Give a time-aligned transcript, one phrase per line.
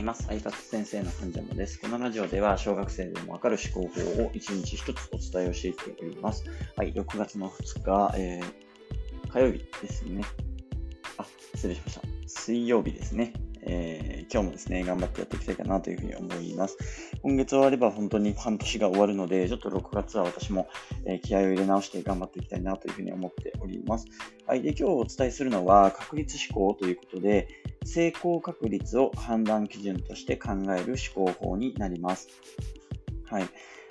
[0.00, 0.26] います。
[0.30, 1.78] アイカツ先生の患者もです。
[1.78, 6.44] このラジオでは小学生でもわかる思考法を一日一つお伝えをしております。
[6.76, 10.22] はい、6月の2日、えー、火曜日ですね。
[11.18, 12.00] あ、失礼しました。
[12.26, 13.34] 水曜日ですね。
[13.62, 16.78] えー、今日もですね、頑張ってやっていきたいかなというふうに思います。
[17.22, 20.66] 今月終われば本当に半年が終わるので、ちょっと6月は私も、
[21.04, 24.06] えー、気合を入れ直して頑張っていきたいなというふうに思っております。
[24.46, 24.62] はい。
[24.62, 27.48] で、今日お伝えするのは、確率思考ということで、
[27.90, 32.28] 成功確率を判断基準として考える思考法になります。
[33.28, 33.42] はい。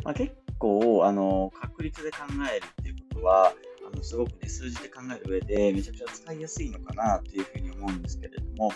[0.05, 3.53] まあ、結構、あの、確率で考えるっていうことは、
[3.91, 8.71] あのすごくね、数字で考える上でめちゃくちゃ使いやすいのかなというふうに思うんですけれども、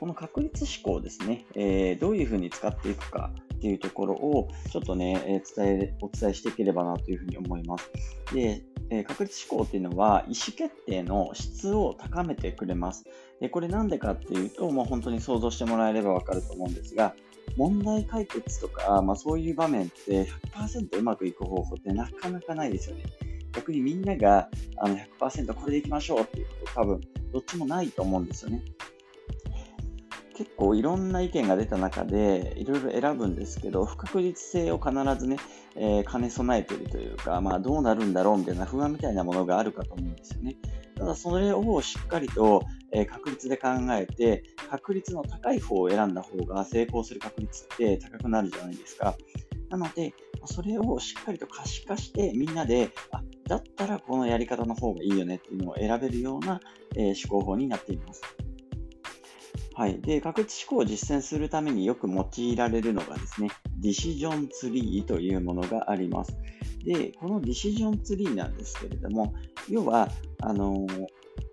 [0.00, 7.90] この確率思考ですね、えー、どういうふうに使っていくかっていうところをちょっとね、えー、伝え、お伝えしていければなというふうに思います。
[8.34, 13.04] で、え、確率思考っていうのは意思決定の質を高めてくれます。
[13.40, 17.14] でこれなんでかっていうと、もう本当に想像してもらえればわかると思うんですが、
[17.56, 23.04] 問題解決とか、まあ、そういう場面って100%うまくいく方法ってなかなかないですよね。
[23.52, 27.00] 逆にみんながあの100%これでいきましょうっていうこと多分
[27.32, 28.62] どっちもないと思うんですよね。
[30.36, 35.38] 結構いろんな意見が出た中でいろいろ選ぶんですけど不確実性を必ずね、
[35.76, 40.56] えー、兼ね備えているというか、まあ、どうなるんだろうみたいな不安みたいなものがあるかと思うんですよね。
[40.94, 42.62] ただそれをしっかりと、
[42.92, 49.16] えー、確率で考えて確率の高い方を選んだ方が成功する確率って高くなるじゃないですか。
[49.70, 56.60] なので、それをしっかりと可視化してみんなで、あだったらこのやり方の方がいいよねっていうのを選べるような、
[56.94, 58.22] えー、思考法になっています。
[59.76, 60.00] はい。
[60.00, 66.34] で、確率思考を実践するためによく用いられるのがですね、ディシジョンツリーというものがあります。
[66.82, 69.34] で、このディシジョンツリーなんですけれども、
[69.68, 70.08] 要は、
[70.40, 70.86] あの、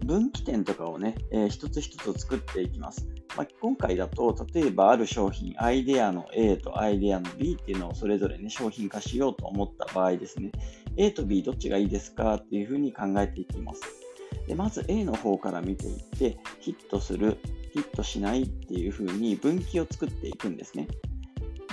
[0.06, 3.06] 分岐点とかをね、えー、一つ一つ作っていきます。
[3.36, 10.54] まあ、今回だと、例えばある商品、アイデアの A とアイデアの B っていうのをそれぞれね、商品化しようと思った場合ですね、
[10.96, 14.03] A と B どっちがいいですかっていうふうに考えていきます。
[14.48, 17.38] でまず A の方から見ていって、ヒットする、
[17.74, 20.88] ヒットしないっていうふうに分岐を作っていくんですね。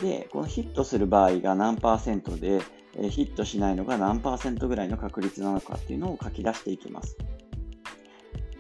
[0.02, 2.60] で、このヒットする場合が何パーセントで、
[2.96, 7.16] えヒットしないのが何パーセントぐらいの確率なのかっていうのを書き出していきます。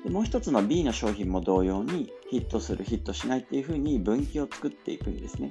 [0.04, 5.50] でもう一つの B の商品も同様にヒットする、ヒットしないっていうふうに分岐を作っていくんですね。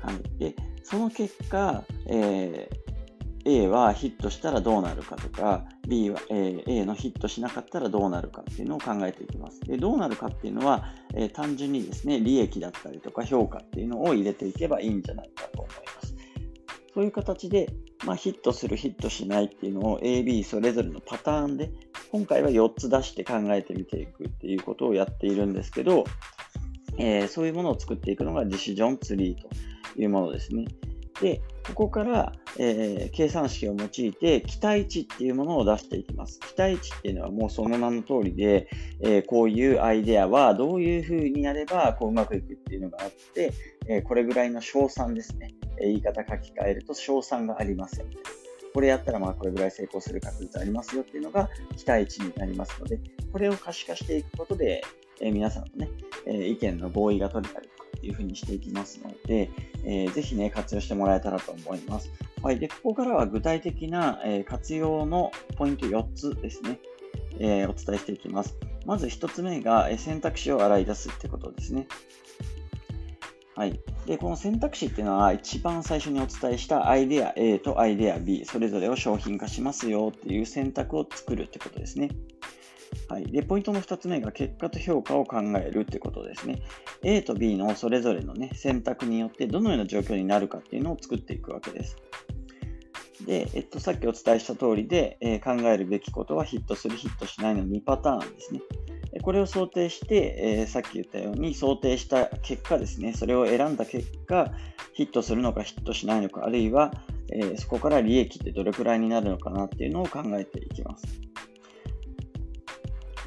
[0.00, 0.54] はい、で
[0.84, 2.86] その結果、えー
[3.46, 9.60] A はヒットしたらどうなるかとか、B は、え A のヒットしなかったらどうなるかっていうのを考えていきます。
[9.60, 16.16] でどうなるかっていうのは、えー、単純にですね、利益だったりとか評価っていうのを入れていけばいいんじゃないかと思います。
[16.94, 17.68] そういう形で、
[18.06, 21.70] まあ、ヒットする、ヒットしないっていうのを A、B それぞれのパターンで、
[22.10, 26.04] 今回は4つ出して考えてみていくっていうことをやっているんですけど、
[26.98, 29.42] えー、そういうものを作っていくのがディシジョンツリー
[29.94, 30.66] というものですね。
[31.20, 36.38] で、ここから、えー、計算式を用いて期待値っていうものを出していきます。
[36.40, 38.68] 期待値っていうのはもうその名の通りで、
[39.00, 43.52] えー、こういうアイデアはどういうふうになればこううまくいくっていうのがあって、
[43.88, 45.54] えー、これぐらいの賞賛ですね。
[45.78, 48.06] え言い方書き換えると賞賛がありますよ、
[48.72, 52.98] これやったらまあこれぐらい成功する確率ありますよっていうのが期待値になりますので、
[53.32, 54.82] これを可視化していくことで、
[55.20, 55.90] え皆さんのね、
[56.26, 57.65] え意見の合意が取れたり
[58.06, 59.50] いうふうにしていきますので、
[59.84, 62.10] えー、ぜひね、活用してもらえたらと思います。
[62.42, 62.58] はい。
[62.58, 66.78] で、ここからは具体的な、えー、活用のポイント4つですね、
[67.38, 68.56] えー、お伝えしていきます。
[68.84, 71.88] まず1つ目が、え選択肢を洗い出すってことですね。
[73.56, 73.80] はい。
[74.04, 82.10] で、この選択肢っていうのは一番最初にお伝えしたアイデア A とアイデア B、それぞれを商品化しますよっていう選択を作るってことですね。
[83.08, 83.26] はい。
[83.26, 86.62] で、ポイントの2つ目が結果と評価を考えるってことですね。
[87.02, 91.96] A と B のそれぞれのね、選択によってどのような状況になるかっていうのを作っていくわけです。
[93.24, 98.60] で、えっと、さっきお伝えした通りで、えー、考えるべきことはヒットする、ヒットしないの2パターンですね。
[99.22, 104.52] これを想定して、えー、さっき言ったように想定した結果ですね、それを選んだ結果、
[104.92, 106.92] ヒットするのかヒットしないのか、あるいは、
[107.32, 111.06] えー、そこから利益ってどれくらいになるのかなっていうのを考えていきます。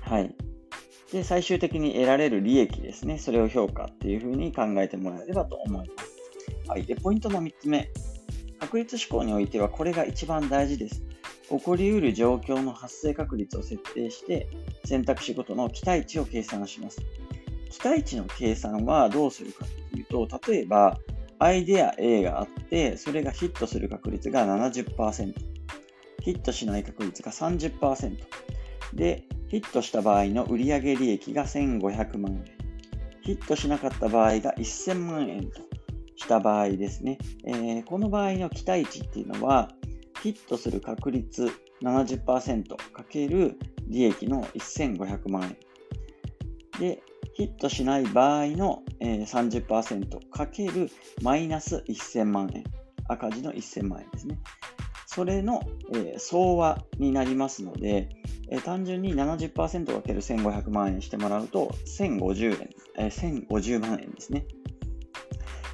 [0.10, 0.36] はい。
[1.12, 3.20] で、最終的に得られる利益ですね。
[3.20, 6.68] それを評価っていうふうに考えてもらえればと思います。
[6.68, 6.84] はい。
[6.84, 7.92] で、ポイントの3つ目。
[8.60, 11.04] 確率思考においてはこれが一番大事です。
[11.50, 14.48] 起こりうる状況の発生確率を設定して
[14.86, 17.02] 選択肢ごとの期待値を計算します。
[17.70, 20.98] 期待値の計算はどうするかというと、例えば
[21.38, 25.34] アイデア A があって、それがヒットする確率が70%、
[26.22, 28.18] ヒットしない確率が30%、
[28.94, 32.46] で、ヒットした場合の売上利益が1500万円。
[33.22, 35.62] ヒットしなかった場合が1000万円と
[36.16, 39.70] した場合ですね、えー、この場合の期待値っていうのは、
[40.22, 41.50] ヒットする確率
[41.82, 43.58] 70%かける
[43.88, 45.58] 利益の1500万円。
[46.80, 47.02] で、
[47.34, 50.90] ヒットしない場合の、30%かける
[51.22, 52.64] マイナス1000万円。
[53.08, 54.38] 赤字の1000万円ですね。
[55.08, 55.62] それの、
[55.96, 58.10] え、総和になりますので、
[58.52, 64.46] え、単純に 70%×1500 万円してもらうと1050円、えー、1050万円ですね。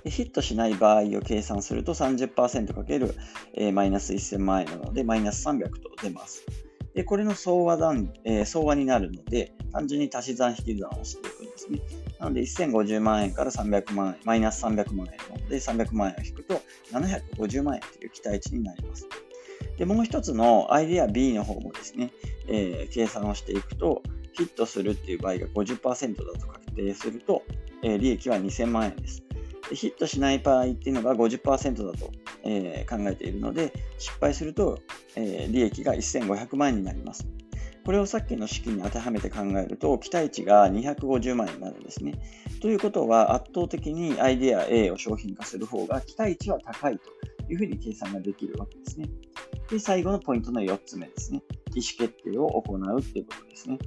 [0.06, 3.16] ヒットしない場合を計算すると 30%×
[3.56, 6.46] えー、マイナス1000万円なので、マイナス300と出ます。
[6.94, 11.80] で、これの総和段、えー、総和になるので、単純に足し算引き算をしていくんですね。
[12.20, 16.62] なので、1050万円から300万円、マイナス300万円なので、300万円を引くと
[16.92, 19.08] 750万円という期待値になります。
[19.78, 22.12] で、もう一つのアイデア B の方もですね、
[22.48, 24.02] えー、計算をしていくと、
[24.34, 27.44] ヒットするっていう場合が50%だと確定すると、
[27.82, 29.24] えー、利益は2000万円です。
[29.72, 32.12] ヒットしない場合っていうのが50%だと、
[32.44, 34.80] えー、考えているので、失敗すると、
[35.16, 37.28] え、利益が1500万円になります。
[37.86, 42.16] これをさっきの式に当てはめて考えると、期待値が250万円になるんですね。
[42.60, 47.12] ということは、圧倒的にアイデア A を商品化する方が期待値は高いと
[47.52, 49.08] いうふうに計算ができるわけですね。
[49.70, 51.44] で、最後のポイントの4つ目ですね。
[51.76, 53.78] 意思決定を行うということですね。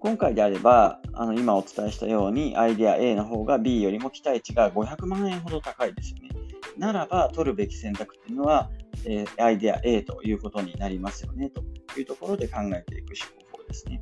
[0.00, 6.28] 今回であれば、あの今お伝えしたように、アイデア A の方が B よりも期待値が500万円ほど高いですよね。
[6.76, 8.70] ならば、取るべき選択っていうのは、
[9.04, 11.64] えー、アイデア A ということになりますよね、と
[11.98, 14.00] いうところで考えていく思考法ですね。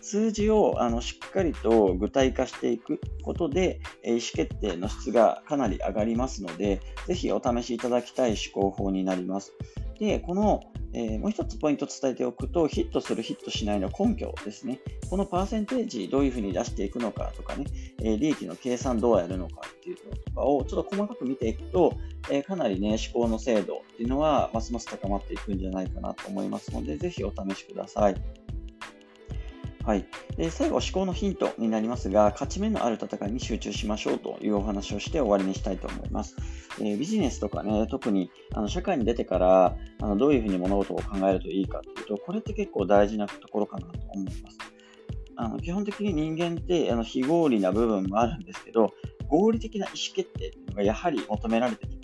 [0.00, 9.52] 数字をあのしっかりと具体化していくことで、意思決定の質がかなり上がりますので、ぜひお試しいただきたい思考法になります。
[9.98, 10.60] で、この
[10.92, 14.80] えー、もう一つポイント伝えておくと、ヒットする、ヒットしないの根拠ですね。
[15.10, 17.64] このパーセンテージどういうふうに出していくのかとかね、
[18.02, 21.94] えー、利益の計算どうやるのかっていうのとかをちょっと細かく見ていくと、
[22.30, 28.35] えー、かなりね、思考の精度っていうのはますます高まっていくんじゃないかなと思いますので、ぜひお試しください。
[29.86, 30.04] はい、
[30.36, 36.34] で最後、思考のヒントになりますが、勝ち目のある戦いに集中しましょうというお話をして終わりにしたいと思います。
[36.80, 44.58] えー、ビジネスとかね、特にあの社会に出てからあのどういうふうに物事を考えるといいかというと、これって結構大事なところかなと思います。
[45.36, 48.92] あの基本的に人間ってあの非合理な部分もあるんですけど、
[49.28, 51.95] 合理的な意思決定というのがやはり求められてき。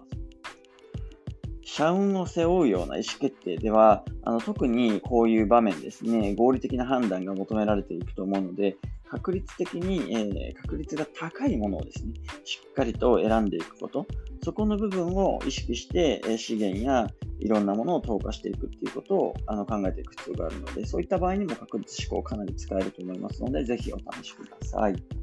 [1.74, 8.76] 社運を背負うような意思決定では、あの特にこういう場面ですね、合理的な判断が求められていくと思うので、
[9.08, 12.12] 確率的に、えー、確率が高いものをですね、
[12.44, 14.06] しっかりと選んでいくこと、
[14.44, 17.06] そこの部分を意識して、え資源や
[17.40, 25.21] いろんなものを投下していくっていうことをあの考えていく必要があるので、そういった場合にも確率思考かなり使えると思いますので、ぜひお試しください。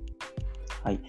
[0.83, 0.99] はい。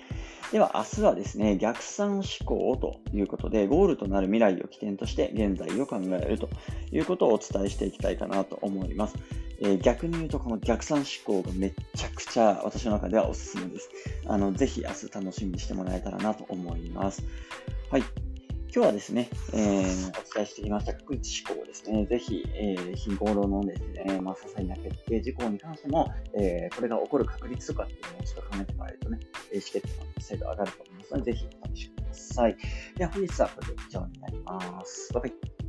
[0.53, 6.49] では明日はですね、逆算思考ということで、ゴールとなる未来を起点として現在を考えると
[6.91, 9.17] いうことをお伝えしていきたいかなと思います。
[9.61, 13.91] えー、逆に言うと、この逆算思考がめちゃくちゃ私の中ではおすすめです。
[14.27, 17.23] あの、ぜひ明日楽しみにしてもらえたらなと思います。
[17.91, 18.30] はい。
[18.73, 26.09] 今日はですね、えー、お伝えしてきました確率思考ですね、ぜひ、えー、日頃のですね、まあ、些細な決定事項に関しても、
[26.39, 29.19] えー、これが起こる確率とかっていうのをちょっと考えてもらえるとね、
[29.53, 32.57] 意思決定の精度上がると思いますので、ぜひお試しください。
[32.97, 35.13] では本日はこれで以上になります。
[35.15, 35.60] バイバイ。